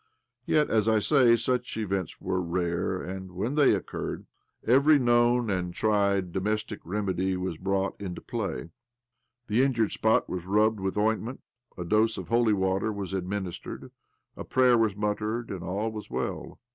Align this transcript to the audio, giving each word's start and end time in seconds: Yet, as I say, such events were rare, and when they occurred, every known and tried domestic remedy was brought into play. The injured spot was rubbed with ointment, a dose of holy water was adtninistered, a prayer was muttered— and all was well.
Yet, 0.47 0.71
as 0.71 0.87
I 0.89 0.97
say, 0.97 1.35
such 1.35 1.77
events 1.77 2.19
were 2.19 2.41
rare, 2.41 2.99
and 2.99 3.33
when 3.33 3.53
they 3.53 3.75
occurred, 3.75 4.25
every 4.65 4.97
known 4.97 5.51
and 5.51 5.75
tried 5.75 6.31
domestic 6.31 6.79
remedy 6.83 7.37
was 7.37 7.57
brought 7.57 8.01
into 8.01 8.19
play. 8.19 8.71
The 9.45 9.61
injured 9.61 9.91
spot 9.91 10.27
was 10.27 10.47
rubbed 10.47 10.79
with 10.79 10.97
ointment, 10.97 11.41
a 11.77 11.85
dose 11.85 12.17
of 12.17 12.29
holy 12.29 12.53
water 12.53 12.91
was 12.91 13.13
adtninistered, 13.13 13.91
a 14.35 14.43
prayer 14.43 14.75
was 14.75 14.95
muttered— 14.95 15.51
and 15.51 15.61
all 15.63 15.91
was 15.91 16.09
well. 16.09 16.57